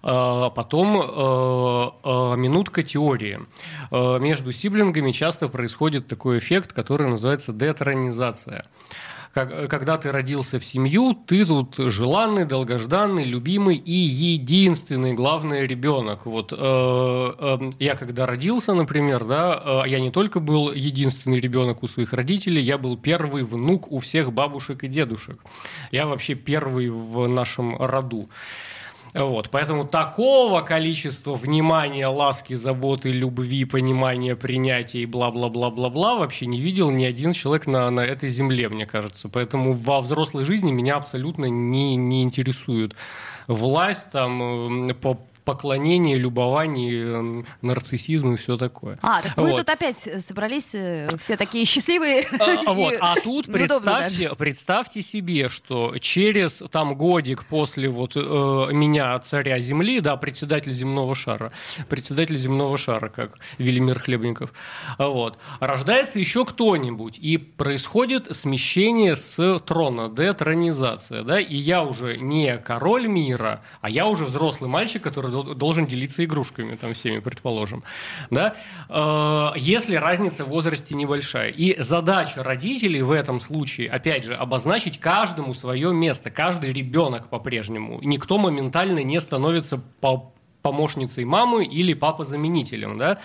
[0.00, 0.92] Потом
[2.38, 3.40] минутка теории.
[3.90, 8.66] Между сиблингами часто происходит такой эффект, который называется детронизация.
[9.34, 16.24] Как- Когда ты родился в семью, ты тут желанный, долгожданный, любимый и единственный, главный ребенок.
[16.26, 21.82] Вот э, э, я когда родился, например, да, э, я не только был единственный ребенок
[21.82, 25.40] у своих родителей, я был первый внук у всех бабушек и дедушек.
[25.90, 28.28] Я вообще первый в нашем роду.
[29.14, 36.90] Вот, поэтому такого количества внимания, ласки, заботы, любви, понимания, принятия и бла-бла-бла-бла-бла вообще не видел
[36.90, 39.28] ни один человек на, на этой земле, мне кажется.
[39.28, 42.96] Поэтому во взрослой жизни меня абсолютно не, не интересует
[43.46, 48.98] власть, там, э, по поклонение, любование, э, нарциссизм и все такое.
[49.02, 49.58] А, так мы Вот.
[49.58, 52.26] тут опять собрались э, все такие счастливые.
[52.40, 58.20] А, вот, и а тут представьте, представьте себе, что через там годик после вот э,
[58.72, 61.52] меня царя Земли, да, председатель земного шара,
[61.88, 64.52] председатель земного шара, как Велимир Хлебников,
[64.96, 72.16] а вот, рождается еще кто-нибудь, и происходит смещение с трона, детронизация, да, и я уже
[72.16, 77.82] не король мира, а я уже взрослый мальчик, который должен делиться игрушками там всеми, предположим,
[78.30, 78.54] да,
[78.88, 81.48] Э, если разница в возрасте небольшая.
[81.50, 88.00] И задача родителей в этом случае, опять же, обозначить каждому свое место, каждый ребенок по-прежнему.
[88.02, 93.18] Никто моментально не становится по- помощницей мамы или папозаменителем, да,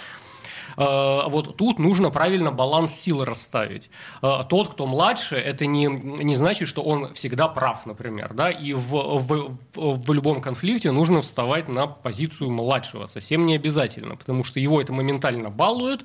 [0.78, 3.90] вот тут нужно правильно баланс сил расставить.
[4.22, 8.34] Э, Тот, кто младше, это не, не значит, что он всегда прав, например.
[8.34, 8.50] Да?
[8.50, 13.06] И в, в- в любом конфликте нужно вставать на позицию младшего.
[13.06, 16.02] Совсем не обязательно, потому что его это моментально балует.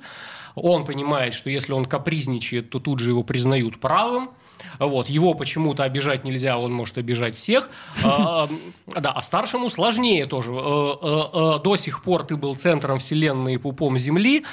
[0.55, 4.29] Он понимает, что если он капризничает, то тут же его признают правым.
[4.79, 7.69] Вот, его почему-то обижать нельзя, он может обижать всех.
[8.03, 8.49] А,
[8.87, 10.51] Да, а старшему сложнее тоже.
[10.51, 14.43] Э, э, э, До сих пор ты был центром вселенной и пупом Земли,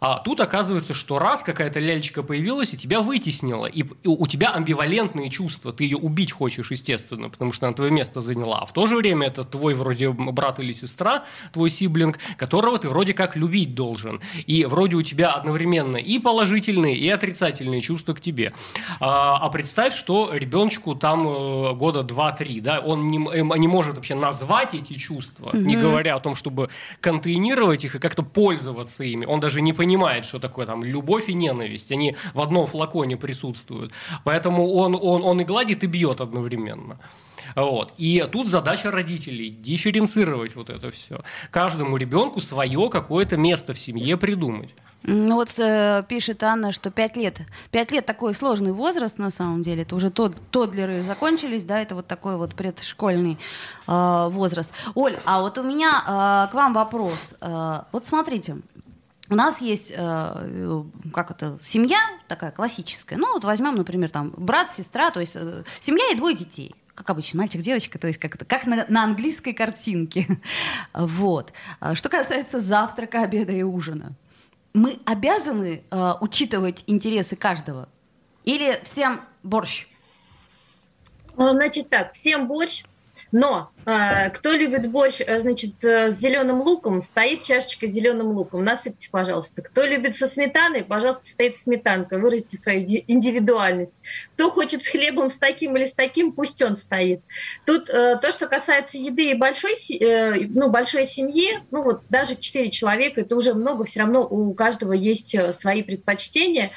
[0.00, 5.28] а тут оказывается, что раз какая-то лялечка появилась и тебя вытеснила, и у тебя амбивалентные
[5.28, 8.86] чувства, ты ее убить хочешь, естественно, потому что она твое место заняла, а в то
[8.86, 13.74] же время это твой вроде брат или сестра, твой сиблинг, которого ты вроде как любить
[13.74, 18.54] должен, и вроде у тебя одновременно и положительные, и отрицательные чувства к тебе.
[19.00, 23.96] А, а представь, что ребеночку там э, года 2-3, да, он не, м- не может
[23.96, 29.26] вообще назвать эти чувства, не говоря о том, чтобы контейнировать их и как-то пользоваться ими.
[29.26, 29.89] Он даже не понимает,
[30.22, 31.92] что такое там любовь и ненависть.
[31.92, 33.92] Они в одном флаконе присутствуют.
[34.24, 36.98] Поэтому он, он, он и гладит, и бьет одновременно.
[37.56, 37.92] Вот.
[37.98, 41.20] И тут задача родителей дифференцировать вот это все.
[41.50, 44.70] Каждому ребенку свое какое-то место в семье придумать.
[45.02, 47.40] Ну вот э, пишет Анна, что 5 лет.
[47.70, 49.82] 5 лет такой сложный возраст на самом деле.
[49.82, 53.38] Это уже тод, тодлеры закончились, да, это вот такой вот предшкольный
[53.86, 54.70] э, возраст.
[54.94, 57.34] Оль, а вот у меня э, к вам вопрос.
[57.40, 58.58] Э, вот смотрите,
[59.30, 63.16] у нас есть, э, э, как это, семья такая классическая.
[63.16, 67.08] Ну вот возьмем, например, там брат, сестра, то есть э, семья и двое детей как
[67.08, 70.26] обычно, мальчик, девочка, то есть как, это, как на, на английской картинке.
[70.92, 71.50] Вот.
[71.78, 74.12] А Что касается завтрака, обеда и ужина,
[74.74, 75.82] мы обязаны
[76.20, 77.88] учитывать интересы каждого?
[78.44, 79.86] Или всем борщ?
[81.38, 82.84] Ну, Значит так, всем борщ,
[83.32, 88.28] но э, кто любит борщ, э, значит, э, с зеленым луком, стоит чашечка с зеленым
[88.28, 89.62] луком, насыпьте, пожалуйста.
[89.62, 93.96] Кто любит со сметаной, пожалуйста, стоит сметанка, выразите свою ди- индивидуальность.
[94.34, 97.20] Кто хочет с хлебом с таким или с таким, пусть он стоит.
[97.66, 102.36] Тут э, то, что касается еды и большой, э, ну, большой семьи, ну вот даже
[102.36, 106.72] 4 человека, это уже много, все равно у каждого есть э, свои предпочтения.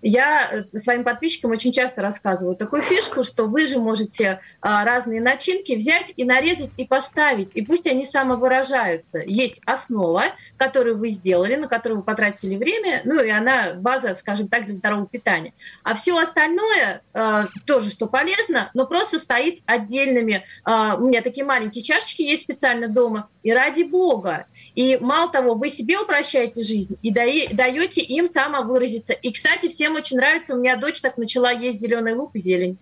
[0.00, 5.20] Я э, своим подписчикам очень часто рассказываю такую фишку, что вы же можете а, разные
[5.20, 9.20] начинки взять и нарезать и поставить, и пусть они самовыражаются.
[9.26, 10.24] Есть основа,
[10.56, 14.74] которую вы сделали, на которую вы потратили время, ну и она база, скажем так, для
[14.74, 15.52] здорового питания.
[15.82, 20.44] А все остальное э, тоже, что полезно, но просто стоит отдельными.
[20.64, 24.46] э, у меня такие маленькие чашечки есть специально дома, и ради бога.
[24.74, 29.12] И мало того, вы себе упрощаете жизнь и даете им самовыразиться.
[29.12, 32.78] И, кстати, всем очень нравится, у меня дочь так начала есть зеленый лук и зелень.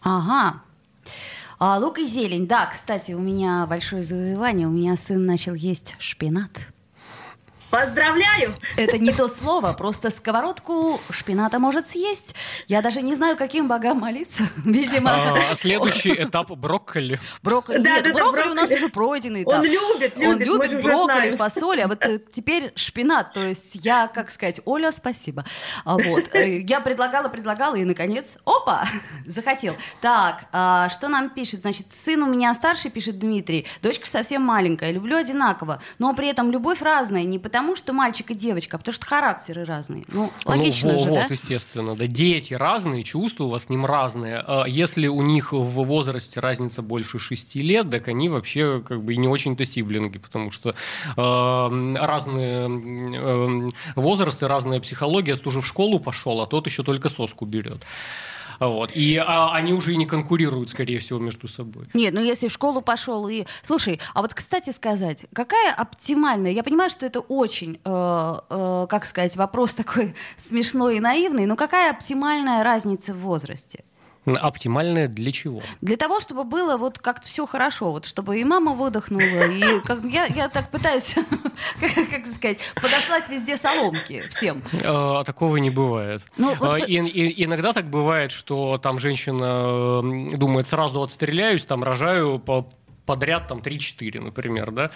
[0.00, 0.62] Ага.
[1.58, 2.46] А, лук и зелень.
[2.46, 4.66] Да, кстати, у меня большое завоевание.
[4.66, 6.50] У меня сын начал есть шпинат.
[7.70, 8.54] Поздравляю!
[8.76, 12.34] Это не то слово, просто сковородку шпината может съесть.
[12.68, 14.44] Я даже не знаю, каким богам молиться.
[14.64, 15.10] Видимо.
[15.50, 17.18] А, следующий этап брокколи.
[17.42, 17.78] Брокколи.
[17.78, 18.76] Да, Нет, да, да, брокколи у нас брокколи.
[18.84, 19.54] уже пройденный этап.
[19.58, 21.36] Он любит, любит, Он мы любит брокколи, знаем.
[21.36, 23.32] фасоль, а вот э, теперь шпинат.
[23.32, 25.44] То есть я, как сказать, Оля, спасибо.
[25.84, 26.34] А вот.
[26.34, 28.86] э, Я предлагала, предлагала, и, наконец, опа,
[29.26, 29.74] захотел.
[30.00, 31.62] Так, а, что нам пишет?
[31.62, 36.50] Значит, сын у меня старший, пишет Дмитрий, дочка совсем маленькая, люблю одинаково, но при этом
[36.52, 40.04] любовь разная, не потому что мальчик и девочка, а потому что характеры разные.
[40.08, 41.26] Ну, логично ну, во- же, вот, да?
[41.30, 42.06] естественно, да.
[42.06, 44.44] Дети разные, чувства у вас с ним разные.
[44.46, 49.14] А Если у них в возрасте разница больше 6 лет, так они вообще как бы
[49.14, 50.74] и не очень-то сиблинги, потому что
[51.16, 55.36] э, разные э, возрасты, разная психология.
[55.36, 57.86] Тот уже в школу пошел, а тот еще только соску берет.
[58.60, 58.92] Вот.
[58.94, 61.86] И а, они уже и не конкурируют, скорее всего, между собой.
[61.94, 63.44] Нет, ну если в школу пошел и...
[63.62, 66.52] Слушай, а вот, кстати сказать, какая оптимальная...
[66.52, 71.56] Я понимаю, что это очень, э, э, как сказать, вопрос такой смешной и наивный, но
[71.56, 73.84] какая оптимальная разница в возрасте?
[74.26, 75.62] Оптимальное для чего?
[75.80, 80.04] Для того, чтобы было вот как-то все хорошо, вот чтобы и мама выдохнула, и как,
[80.04, 81.14] я, я так пытаюсь,
[81.80, 84.62] как, как сказать, подослать везде соломки всем.
[84.84, 86.22] А, такого не бывает.
[86.38, 90.02] Ну, вот А, и, и- иногда так бывает, что там женщина
[90.36, 92.68] думает, сразу отстреляюсь, там рожаю по-
[93.04, 94.90] подряд там 3-4, например, да.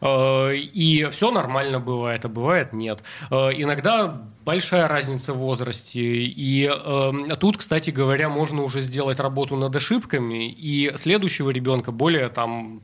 [0.00, 3.02] А, И все нормально бывает, а бывает нет.
[3.30, 6.00] А, Иногда большая разница в возрасте.
[6.00, 12.28] И э, тут, кстати говоря, можно уже сделать работу над ошибками и следующего ребенка более
[12.28, 12.82] там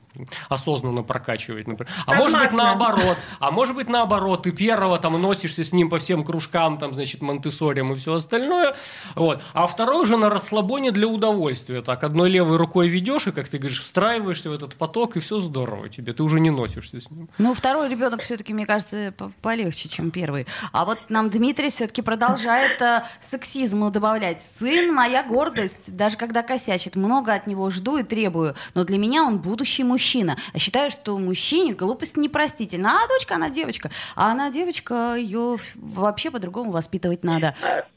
[0.48, 1.66] осознанно прокачивать.
[1.66, 1.92] Например.
[2.06, 2.76] А может быть Согласна.
[2.78, 3.16] наоборот.
[3.40, 4.44] А может быть наоборот.
[4.44, 8.76] Ты первого там носишься с ним по всем кружкам, там, значит, монтессорям и все остальное.
[9.14, 9.42] Вот.
[9.52, 11.82] А второй уже на расслабоне для удовольствия.
[11.82, 15.40] Так, одной левой рукой ведешь и, как ты говоришь, встраиваешься в этот поток, и все
[15.40, 16.12] здорово тебе.
[16.12, 17.28] Ты уже не носишься с ним.
[17.38, 20.46] Ну, второй ребенок все-таки, мне кажется, по- полегче, чем первый.
[20.72, 24.42] А вот нам Дмитрий все-таки продолжает э, сексизму добавлять.
[24.58, 28.54] Сын моя гордость, даже когда косячит, много от него жду и требую.
[28.74, 30.36] Но для меня он будущий мужчина.
[30.54, 32.98] А считаю, что мужчине глупость непростительна.
[33.04, 33.90] А дочка, она девочка.
[34.14, 37.54] А она девочка, ее вообще по-другому воспитывать надо.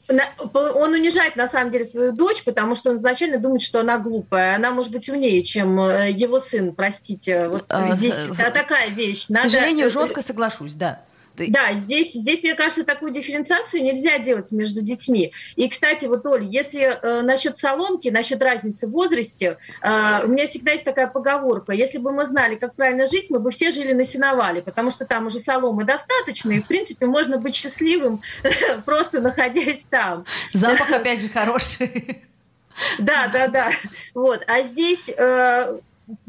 [0.08, 3.80] На- по- Он унижает на самом деле свою дочь, потому что он изначально думает, что
[3.80, 4.56] она глупая.
[4.56, 7.48] Она может быть умнее, чем э, его сын, простите.
[7.48, 9.26] Вот А, здесь с- та- такая вещь.
[9.26, 11.00] К Надо- сожалению, э, жестко соглашусь, да.
[11.36, 15.32] Да, здесь, здесь, мне кажется, такую дифференциацию нельзя делать между детьми.
[15.56, 20.46] И, кстати, вот, Оль, если э, насчет соломки, насчет разницы в возрасте, э, у меня
[20.46, 21.72] всегда есть такая поговорка.
[21.72, 25.06] Если бы мы знали, как правильно жить, мы бы все жили на сеновале, потому что
[25.06, 28.22] там уже соломы достаточно, и, в принципе, можно быть счастливым,
[28.84, 30.24] просто находясь там.
[30.52, 32.22] Запах, опять же, хороший.
[32.98, 33.70] Да, да, да.
[34.14, 34.42] Вот.
[34.46, 35.78] А здесь э,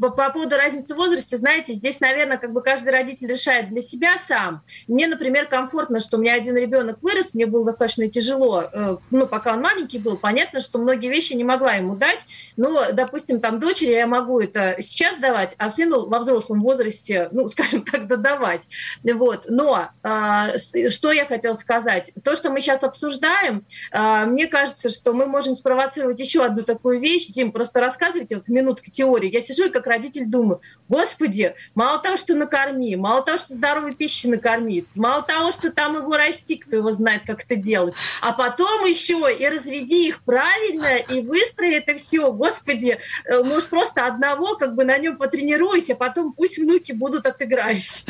[0.00, 3.82] по, по поводу разницы в возрасте, знаете, здесь, наверное, как бы каждый родитель решает для
[3.82, 4.62] себя сам.
[4.88, 9.26] Мне, например, комфортно, что у меня один ребенок вырос, мне было достаточно тяжело, э, ну,
[9.26, 12.20] пока он маленький был, понятно, что многие вещи не могла ему дать,
[12.56, 17.48] но, допустим, там дочери я могу это сейчас давать, а сыну во взрослом возрасте, ну,
[17.52, 18.62] скажем так, додавать.
[19.02, 19.46] Вот.
[19.48, 22.12] Но э, что я хотела сказать?
[22.24, 27.00] То, что мы сейчас обсуждаем, а, Мне кажется, что мы можем спровоцировать еще одну такую
[27.00, 27.28] вещь.
[27.28, 29.30] Дим, просто рассказывайте вот минутка теории.
[29.30, 34.26] Я сижу как родитель думаю, господи, мало того, что накорми, мало того, что здоровой пищи
[34.26, 38.84] накормит, мало того, что там его расти, кто его знает, как это делать, а потом
[38.84, 42.32] еще и разведи их правильно и выстрои это все.
[42.32, 47.26] Господи, э, может, просто одного как бы на нем потренируйся, а потом пусть внуки будут
[47.26, 48.04] отыграясь.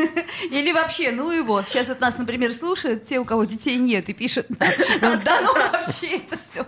[0.50, 1.62] Или вообще, ну его.
[1.62, 4.68] Сейчас вот нас, например, слушают те, у кого детей нет, и пишут нам,
[5.00, 6.66] ну, да ну вообще это все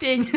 [0.00, 0.28] пень.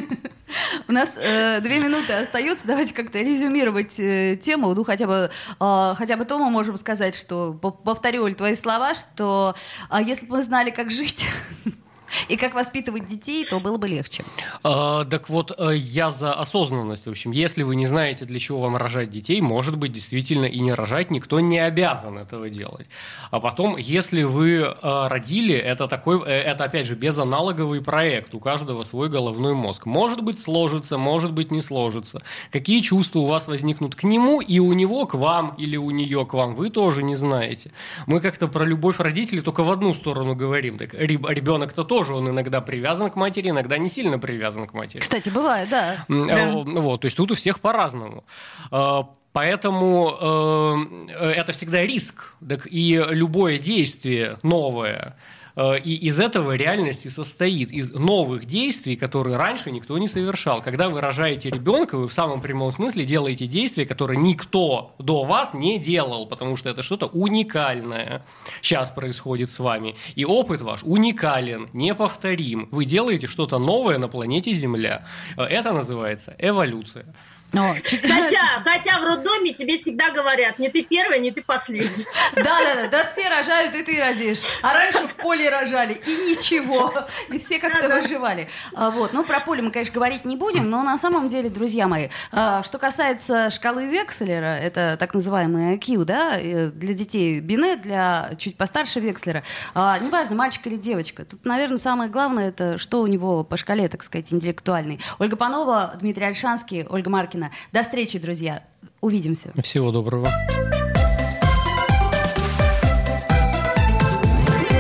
[0.87, 2.67] У нас э, две минуты остается.
[2.67, 4.75] Давайте как-то резюмировать э, тему.
[4.75, 8.55] Ну, хотя бы, э, хотя бы то мы можем сказать, что, по- повторю, Оль, твои
[8.55, 9.55] слова, что
[9.89, 11.25] э, если бы мы знали, как жить
[12.27, 14.23] и как воспитывать детей, то было бы легче.
[14.63, 17.05] А, так вот, э, я за осознанность.
[17.05, 20.59] В общем, если вы не знаете, для чего вам рожать детей, может быть, действительно и
[20.59, 22.87] не рожать, никто не обязан этого делать.
[23.31, 28.39] А потом, если вы э, родили, это такой, э, это опять же безаналоговый проект, у
[28.39, 29.85] каждого свой головной мозг.
[29.85, 32.21] Может быть, сложится, может быть, не сложится.
[32.51, 36.25] Какие чувства у вас возникнут к нему и у него к вам или у нее
[36.25, 37.71] к вам, вы тоже не знаете.
[38.07, 40.77] Мы как-то про любовь родителей только в одну сторону говорим.
[40.77, 44.99] Так реб- ребенок-то тоже, он иногда привязан к матери, иногда не сильно привязан к матери.
[44.99, 46.05] Кстати, бывает, да.
[46.09, 48.25] Э, Вот, то есть тут у всех по-разному.
[48.71, 50.77] Э, Поэтому
[51.09, 52.35] э, это всегда риск.
[52.47, 59.37] Так и любое действие новое Э, и из этого реальности состоит, из новых действий, которые
[59.37, 60.61] раньше никто не совершал.
[60.61, 65.53] Когда вы рожаете ребенка, вы в самом прямом смысле делаете действия, которые никто до вас
[65.53, 68.25] не делал, потому что это что-то уникальное
[68.61, 69.95] сейчас происходит с вами.
[70.15, 72.67] И опыт ваш уникален, неповторим.
[72.71, 75.05] Вы делаете что-то новое на планете Земля.
[75.37, 77.05] Э, это называется эволюция.
[77.53, 82.05] Но, хотя, хотя в роддоме тебе всегда говорят, не ты первая, не ты последняя.
[82.35, 84.59] Да, да, да, да, все рожают, и ты родишь.
[84.63, 86.93] А раньше в поле рожали, и ничего.
[87.29, 88.49] И все как-то да, выживали.
[88.71, 88.89] Да.
[88.89, 89.13] Вот.
[89.13, 92.63] Ну, про поле мы, конечно, говорить не будем, но на самом деле, друзья мои, а,
[92.63, 98.99] что касается шкалы Векслера, это так называемый IQ, да, для детей Бине, для чуть постарше
[98.99, 99.43] Векслера,
[99.75, 101.23] а, неважно, мальчик или девочка.
[101.23, 104.99] Тут, наверное, самое главное, это что у него по шкале, так сказать, интеллектуальный.
[105.19, 107.51] Ольга Панова, Дмитрий Альшанский, Ольга Маркина Ивановна.
[107.71, 108.63] До встречи, друзья.
[109.01, 109.51] Увидимся.
[109.61, 110.29] Всего доброго.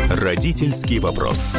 [0.09, 1.55] Родительский вопрос.